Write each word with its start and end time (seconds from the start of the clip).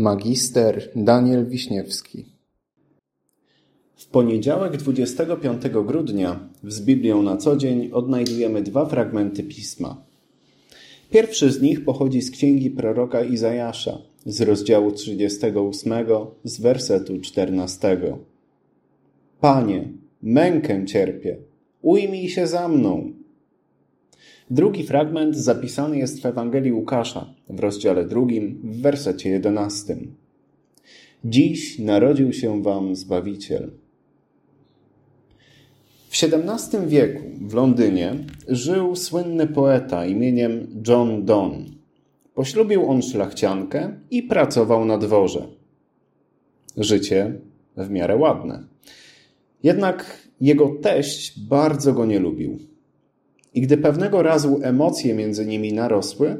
Magister 0.00 0.90
Daniel 0.96 1.46
Wiśniewski 1.46 2.24
W 3.96 4.06
poniedziałek 4.06 4.76
25 4.76 5.62
grudnia 5.68 6.48
z 6.64 6.80
Biblią 6.80 7.22
na 7.22 7.36
co 7.36 7.56
dzień 7.56 7.90
odnajdujemy 7.92 8.62
dwa 8.62 8.86
fragmenty 8.86 9.42
Pisma. 9.42 10.04
Pierwszy 11.10 11.52
z 11.52 11.62
nich 11.62 11.84
pochodzi 11.84 12.22
z 12.22 12.30
księgi 12.30 12.70
proroka 12.70 13.24
Izajasza 13.24 13.98
z 14.26 14.40
rozdziału 14.40 14.92
38 14.92 15.92
z 16.44 16.60
wersetu 16.60 17.20
14. 17.20 18.00
Panie, 19.40 19.88
mękę 20.22 20.86
cierpię, 20.86 21.36
ujmij 21.82 22.28
się 22.28 22.46
za 22.46 22.68
mną. 22.68 23.12
Drugi 24.50 24.82
fragment 24.82 25.36
zapisany 25.36 25.98
jest 25.98 26.22
w 26.22 26.26
Ewangelii 26.26 26.72
Łukasza 26.72 27.34
w 27.48 27.60
rozdziale 27.60 28.04
drugim 28.04 28.60
w 28.64 28.80
wersecie 28.82 29.30
jedenastym. 29.30 30.14
Dziś 31.24 31.78
narodził 31.78 32.32
się 32.32 32.62
wam 32.62 32.96
Zbawiciel. 32.96 33.70
W 36.08 36.24
XVII 36.24 36.86
wieku 36.86 37.22
w 37.40 37.54
Londynie 37.54 38.14
żył 38.48 38.96
słynny 38.96 39.46
poeta 39.46 40.06
imieniem 40.06 40.82
John 40.88 41.24
Donne. 41.24 41.64
Poślubił 42.34 42.90
on 42.90 43.02
szlachciankę 43.02 43.94
i 44.10 44.22
pracował 44.22 44.84
na 44.84 44.98
dworze. 44.98 45.48
Życie 46.76 47.34
w 47.76 47.90
miarę 47.90 48.16
ładne. 48.16 48.64
Jednak 49.62 50.28
jego 50.40 50.74
teść 50.82 51.40
bardzo 51.40 51.92
go 51.92 52.06
nie 52.06 52.18
lubił. 52.18 52.69
I 53.54 53.60
gdy 53.60 53.76
pewnego 53.76 54.22
razu 54.22 54.60
emocje 54.62 55.14
między 55.14 55.46
nimi 55.46 55.72
narosły, 55.72 56.36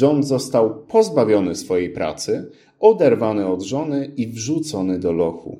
John 0.00 0.22
został 0.22 0.74
pozbawiony 0.86 1.54
swojej 1.54 1.90
pracy, 1.90 2.50
oderwany 2.80 3.46
od 3.46 3.62
żony 3.62 4.12
i 4.16 4.26
wrzucony 4.26 4.98
do 4.98 5.12
lochu. 5.12 5.58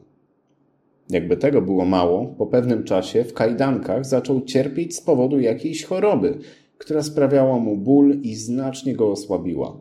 Jakby 1.10 1.36
tego 1.36 1.62
było 1.62 1.84
mało, 1.84 2.26
po 2.38 2.46
pewnym 2.46 2.84
czasie 2.84 3.24
w 3.24 3.34
kajdankach 3.34 4.06
zaczął 4.06 4.40
cierpieć 4.40 4.96
z 4.96 5.00
powodu 5.00 5.40
jakiejś 5.40 5.84
choroby, 5.84 6.38
która 6.78 7.02
sprawiała 7.02 7.58
mu 7.58 7.76
ból 7.76 8.20
i 8.22 8.34
znacznie 8.34 8.94
go 8.94 9.10
osłabiła. 9.10 9.80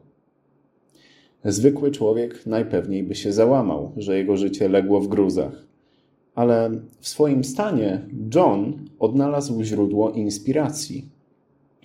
Zwykły 1.46 1.92
człowiek 1.92 2.46
najpewniej 2.46 3.04
by 3.04 3.16
się 3.16 3.32
załamał, 3.32 3.92
że 3.98 4.18
jego 4.18 4.38
życie 4.38 4.70
legło 4.70 5.02
w 5.02 5.08
gruzach. 5.08 5.68
Ale 6.40 6.72
w 7.00 7.08
swoim 7.08 7.44
stanie 7.44 8.02
John 8.36 8.86
odnalazł 9.00 9.64
źródło 9.64 10.12
inspiracji. 10.12 11.06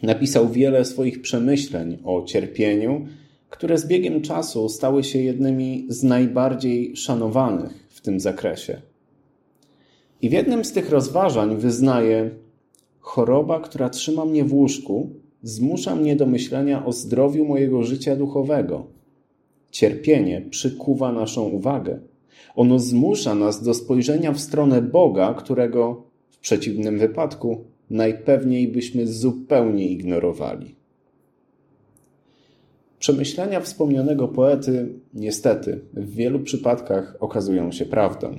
Napisał 0.02 0.48
wiele 0.48 0.84
swoich 0.84 1.22
przemyśleń 1.22 1.98
o 2.04 2.22
cierpieniu, 2.22 3.06
które 3.50 3.78
z 3.78 3.86
biegiem 3.86 4.22
czasu 4.22 4.68
stały 4.68 5.04
się 5.04 5.18
jednymi 5.18 5.86
z 5.88 6.02
najbardziej 6.02 6.96
szanowanych 6.96 7.86
w 7.88 8.00
tym 8.00 8.20
zakresie. 8.20 8.82
I 10.22 10.28
w 10.28 10.32
jednym 10.32 10.64
z 10.64 10.72
tych 10.72 10.90
rozważań 10.90 11.56
wyznaje: 11.56 12.30
Choroba, 13.00 13.60
która 13.60 13.90
trzyma 13.90 14.24
mnie 14.24 14.44
w 14.44 14.54
łóżku, 14.54 15.10
zmusza 15.42 15.96
mnie 15.96 16.16
do 16.16 16.26
myślenia 16.26 16.86
o 16.86 16.92
zdrowiu 16.92 17.44
mojego 17.44 17.82
życia 17.82 18.16
duchowego. 18.16 18.86
Cierpienie 19.70 20.40
przykuwa 20.50 21.12
naszą 21.12 21.42
uwagę. 21.42 22.13
Ono 22.54 22.78
zmusza 22.78 23.34
nas 23.34 23.62
do 23.62 23.74
spojrzenia 23.74 24.32
w 24.32 24.40
stronę 24.40 24.82
Boga, 24.82 25.34
którego 25.34 26.02
w 26.30 26.38
przeciwnym 26.38 26.98
wypadku 26.98 27.64
najpewniej 27.90 28.68
byśmy 28.68 29.06
zupełnie 29.06 29.88
ignorowali. 29.88 30.74
Przemyślenia 32.98 33.60
wspomnianego 33.60 34.28
poety, 34.28 34.88
niestety, 35.14 35.80
w 35.94 36.14
wielu 36.14 36.40
przypadkach 36.40 37.16
okazują 37.20 37.72
się 37.72 37.84
prawdą. 37.84 38.38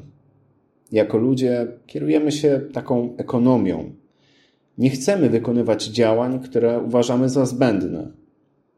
Jako 0.92 1.18
ludzie 1.18 1.68
kierujemy 1.86 2.32
się 2.32 2.62
taką 2.74 3.18
ekonomią. 3.18 3.94
Nie 4.78 4.90
chcemy 4.90 5.30
wykonywać 5.30 5.84
działań, 5.84 6.40
które 6.40 6.80
uważamy 6.80 7.30
za 7.30 7.46
zbędne. 7.46 8.12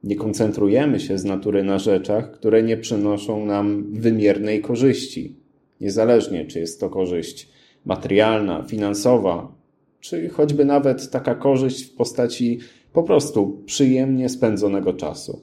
Nie 0.04 0.16
koncentrujemy 0.16 1.00
się 1.00 1.18
z 1.18 1.26
natury 1.26 1.64
na 1.64 1.80
rzeczach, 1.80 2.32
które 2.32 2.64
nie 2.64 2.78
przynoszą 2.78 3.46
nam 3.46 3.94
wymiernej 3.94 4.62
korzyści, 4.62 5.36
niezależnie 5.82 6.46
czy 6.46 6.60
jest 6.60 6.80
to 6.80 6.90
korzyść 6.90 7.50
materialna, 7.86 8.64
finansowa, 8.64 9.56
czy 10.00 10.30
choćby 10.30 10.66
nawet 10.66 11.10
taka 11.10 11.36
korzyść 11.36 11.84
w 11.86 11.96
postaci 11.96 12.60
po 12.94 13.04
prostu 13.04 13.64
przyjemnie 13.66 14.30
spędzonego 14.30 14.94
czasu. 14.94 15.42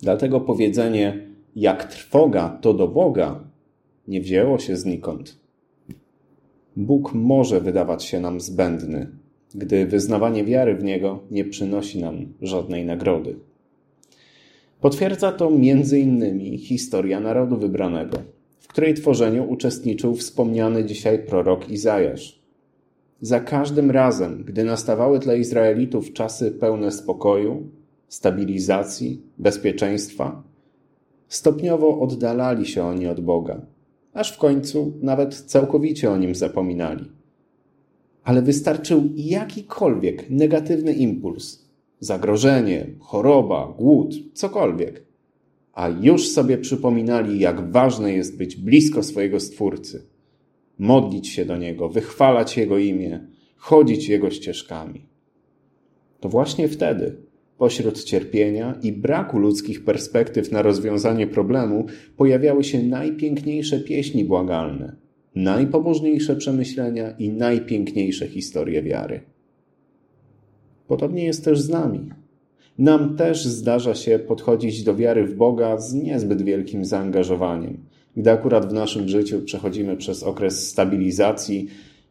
Dlatego 0.00 0.40
powiedzenie 0.40 1.28
jak 1.56 1.84
trwoga 1.84 2.58
to 2.60 2.74
do 2.74 2.88
Boga 2.88 3.44
nie 4.08 4.20
wzięło 4.20 4.58
się 4.58 4.76
znikąd. 4.76 5.42
Bóg 6.76 7.14
może 7.14 7.60
wydawać 7.60 8.04
się 8.04 8.20
nam 8.20 8.40
zbędny, 8.40 9.21
gdy 9.54 9.86
wyznawanie 9.86 10.44
wiary 10.44 10.74
w 10.74 10.84
Niego 10.84 11.20
nie 11.30 11.44
przynosi 11.44 12.00
nam 12.00 12.26
żadnej 12.42 12.84
nagrody. 12.84 13.36
Potwierdza 14.80 15.32
to 15.32 15.50
innymi 15.98 16.58
historia 16.58 17.20
narodu 17.20 17.56
wybranego, 17.56 18.18
w 18.60 18.68
której 18.68 18.94
tworzeniu 18.94 19.50
uczestniczył 19.50 20.14
wspomniany 20.14 20.84
dzisiaj 20.84 21.18
prorok 21.18 21.70
Izajasz. 21.70 22.42
Za 23.20 23.40
każdym 23.40 23.90
razem, 23.90 24.44
gdy 24.44 24.64
nastawały 24.64 25.18
dla 25.18 25.34
Izraelitów 25.34 26.12
czasy 26.12 26.50
pełne 26.50 26.92
spokoju, 26.92 27.66
stabilizacji, 28.08 29.22
bezpieczeństwa, 29.38 30.42
stopniowo 31.28 32.00
oddalali 32.00 32.66
się 32.66 32.84
oni 32.84 33.06
od 33.06 33.20
Boga, 33.20 33.60
aż 34.12 34.32
w 34.32 34.38
końcu 34.38 34.92
nawet 35.02 35.34
całkowicie 35.34 36.10
o 36.10 36.16
nim 36.16 36.34
zapominali. 36.34 37.21
Ale 38.24 38.42
wystarczył 38.42 39.10
jakikolwiek 39.16 40.30
negatywny 40.30 40.92
impuls, 40.92 41.64
zagrożenie, 42.00 42.86
choroba, 43.00 43.74
głód, 43.78 44.14
cokolwiek, 44.34 45.04
a 45.72 45.88
już 45.88 46.28
sobie 46.28 46.58
przypominali, 46.58 47.38
jak 47.38 47.70
ważne 47.70 48.12
jest 48.12 48.36
być 48.36 48.56
blisko 48.56 49.02
swojego 49.02 49.40
Stwórcy, 49.40 50.06
modlić 50.78 51.28
się 51.28 51.44
do 51.44 51.56
Niego, 51.56 51.88
wychwalać 51.88 52.56
Jego 52.56 52.78
imię, 52.78 53.26
chodzić 53.56 54.08
Jego 54.08 54.30
ścieżkami. 54.30 55.06
To 56.20 56.28
właśnie 56.28 56.68
wtedy, 56.68 57.16
pośród 57.58 58.04
cierpienia 58.04 58.78
i 58.82 58.92
braku 58.92 59.38
ludzkich 59.38 59.84
perspektyw 59.84 60.52
na 60.52 60.62
rozwiązanie 60.62 61.26
problemu, 61.26 61.86
pojawiały 62.16 62.64
się 62.64 62.82
najpiękniejsze 62.82 63.80
pieśni 63.80 64.24
błagalne, 64.24 64.96
najpobożniejsze 65.34 66.36
przemyślenia 66.36 67.10
i 67.10 67.28
najpiękniejsze 67.28 68.28
historie 68.28 68.82
wiary. 68.82 69.20
Podobnie 70.88 71.24
jest 71.24 71.44
też 71.44 71.60
z 71.60 71.68
nami. 71.68 72.10
Nam 72.78 73.16
też 73.16 73.44
zdarza 73.44 73.94
się 73.94 74.18
podchodzić 74.18 74.82
do 74.82 74.96
wiary 74.96 75.24
w 75.24 75.34
Boga 75.34 75.78
z 75.78 75.94
niezbyt 75.94 76.42
wielkim 76.42 76.84
zaangażowaniem, 76.84 77.78
gdy 78.16 78.30
akurat 78.30 78.70
w 78.70 78.72
naszym 78.72 79.08
życiu 79.08 79.42
przechodzimy 79.42 79.96
przez 79.96 80.22
okres 80.22 80.68
stabilizacji 80.68 81.68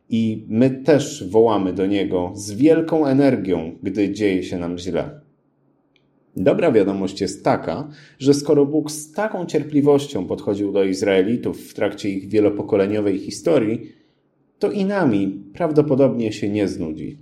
i 0.10 0.46
my 0.50 0.70
też 0.70 1.30
wołamy 1.30 1.74
do 1.74 1.86
Niego 1.86 2.32
z 2.36 2.52
wielką 2.52 3.06
energią, 3.06 3.76
gdy 3.84 4.14
dzieje 4.14 4.44
się 4.44 4.58
nam 4.58 4.78
źle. 4.78 5.22
Dobra 6.38 6.72
wiadomość 6.72 7.22
jest 7.22 7.44
taka, 7.44 7.88
że 8.20 8.34
skoro 8.34 8.66
Bóg 8.66 8.92
z 8.92 9.12
taką 9.12 9.46
cierpliwością 9.46 10.26
podchodził 10.26 10.72
do 10.72 10.84
Izraelitów 10.84 11.62
w 11.62 11.74
trakcie 11.74 12.10
ich 12.10 12.28
wielopokoleniowej 12.30 13.20
historii, 13.20 13.92
to 14.60 14.72
i 14.72 14.86
nami 14.86 15.44
prawdopodobnie 15.54 16.32
się 16.32 16.50
nie 16.50 16.68
znudzi. 16.68 17.18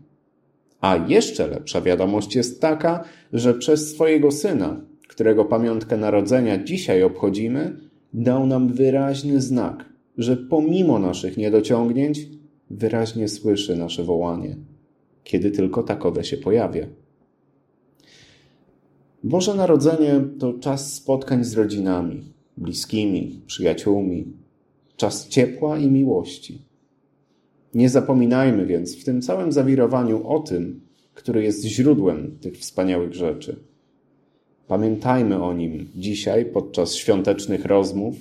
A 0.81 1.05
jeszcze 1.07 1.47
lepsza 1.47 1.81
wiadomość 1.81 2.35
jest 2.35 2.61
taka, 2.61 3.03
że 3.33 3.53
przez 3.53 3.91
swojego 3.91 4.31
syna, 4.31 4.81
którego 5.07 5.45
pamiątkę 5.45 5.97
narodzenia 5.97 6.63
dzisiaj 6.63 7.03
obchodzimy, 7.03 7.77
dał 8.13 8.45
nam 8.47 8.73
wyraźny 8.73 9.41
znak, 9.41 9.85
że 10.17 10.38
pomimo 10.38 11.00
naszych 11.00 11.38
niedociągnięć 11.38 12.19
wyraźnie 12.69 13.27
słyszy 13.27 13.75
nasze 13.75 14.03
wołanie, 14.03 14.55
kiedy 15.23 15.51
tylko 15.51 15.83
takowe 15.83 16.23
się 16.23 16.38
pojawia. 16.38 16.85
Boże 19.24 19.56
Narodzenie 19.56 20.21
to 20.39 20.54
czas 20.54 20.94
spotkań 20.94 21.44
z 21.44 21.54
rodzinami, 21.54 22.24
bliskimi, 22.57 23.42
przyjaciółmi, 23.48 24.25
czas 24.98 25.27
ciepła 25.27 25.77
i 25.77 25.88
miłości. 25.88 26.62
Nie 27.74 27.89
zapominajmy 27.89 28.66
więc 28.66 28.95
w 28.95 29.04
tym 29.04 29.21
całym 29.21 29.51
zawirowaniu 29.51 30.27
o 30.27 30.39
tym, 30.39 30.81
który 31.13 31.44
jest 31.44 31.66
źródłem 31.66 32.38
tych 32.42 32.57
wspaniałych 32.57 33.13
rzeczy. 33.13 33.56
Pamiętajmy 34.68 35.44
o 35.44 35.54
nim 35.54 35.89
dzisiaj 35.95 36.45
podczas 36.45 36.95
świątecznych 36.95 37.65
rozmów, 37.65 38.15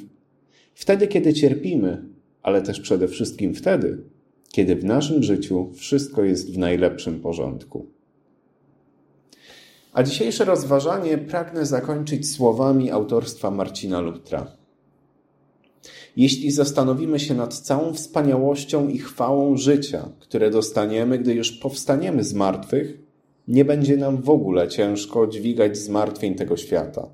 wtedy, 0.74 1.08
kiedy 1.08 1.34
cierpimy, 1.34 2.04
ale 2.42 2.62
też 2.62 2.80
przede 2.80 3.08
wszystkim 3.08 3.54
wtedy, 3.54 3.98
kiedy 4.52 4.76
w 4.76 4.84
naszym 4.84 5.22
życiu 5.22 5.70
wszystko 5.74 6.24
jest 6.24 6.54
w 6.54 6.58
najlepszym 6.58 7.20
porządku. 7.20 7.97
A 9.92 10.02
dzisiejsze 10.02 10.44
rozważanie 10.44 11.18
pragnę 11.18 11.66
zakończyć 11.66 12.30
słowami 12.30 12.90
autorstwa 12.90 13.50
Marcina 13.50 14.00
Lutra. 14.00 14.46
Jeśli 16.16 16.50
zastanowimy 16.50 17.20
się 17.20 17.34
nad 17.34 17.54
całą 17.54 17.94
wspaniałością 17.94 18.88
i 18.88 18.98
chwałą 18.98 19.56
życia, 19.56 20.08
które 20.18 20.50
dostaniemy, 20.50 21.18
gdy 21.18 21.34
już 21.34 21.52
powstaniemy 21.52 22.24
z 22.24 22.34
martwych, 22.34 22.98
nie 23.48 23.64
będzie 23.64 23.96
nam 23.96 24.22
w 24.22 24.30
ogóle 24.30 24.68
ciężko 24.68 25.26
dźwigać 25.26 25.78
zmartwień 25.78 26.34
tego 26.34 26.56
świata. 26.56 27.08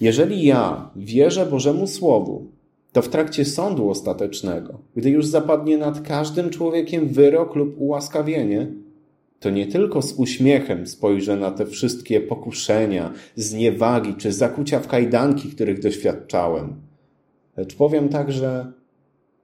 Jeżeli 0.00 0.44
ja 0.44 0.90
wierzę 0.96 1.46
Bożemu 1.46 1.86
Słowu, 1.86 2.46
to 2.92 3.02
w 3.02 3.08
trakcie 3.08 3.44
sądu 3.44 3.90
ostatecznego, 3.90 4.78
gdy 4.96 5.10
już 5.10 5.26
zapadnie 5.26 5.78
nad 5.78 6.00
każdym 6.00 6.50
człowiekiem 6.50 7.08
wyrok 7.08 7.54
lub 7.54 7.74
ułaskawienie, 7.78 8.72
to 9.42 9.50
nie 9.50 9.66
tylko 9.66 10.02
z 10.02 10.12
uśmiechem 10.12 10.86
spojrzę 10.86 11.36
na 11.36 11.50
te 11.50 11.66
wszystkie 11.66 12.20
pokuszenia, 12.20 13.12
zniewagi 13.36 14.14
czy 14.14 14.32
zakucia 14.32 14.80
w 14.80 14.88
kajdanki, 14.88 15.48
których 15.48 15.80
doświadczałem, 15.80 16.74
lecz 17.56 17.74
powiem 17.74 18.08
także: 18.08 18.72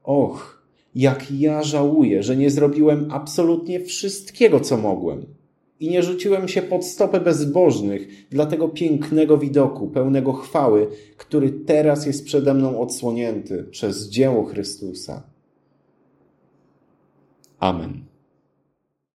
Och, 0.04 0.62
jak 0.94 1.30
ja 1.30 1.62
żałuję, 1.62 2.22
że 2.22 2.36
nie 2.36 2.50
zrobiłem 2.50 3.08
absolutnie 3.12 3.80
wszystkiego, 3.80 4.60
co 4.60 4.76
mogłem 4.76 5.26
i 5.80 5.88
nie 5.88 6.02
rzuciłem 6.02 6.48
się 6.48 6.62
pod 6.62 6.84
stopę 6.84 7.20
bezbożnych 7.20 8.28
dla 8.30 8.46
tego 8.46 8.68
pięknego 8.68 9.38
widoku, 9.38 9.88
pełnego 9.88 10.32
chwały, 10.32 10.88
który 11.16 11.50
teraz 11.50 12.06
jest 12.06 12.24
przede 12.24 12.54
mną 12.54 12.80
odsłonięty 12.80 13.64
przez 13.64 14.08
dzieło 14.08 14.44
Chrystusa. 14.44 15.22
Amen. 17.58 18.07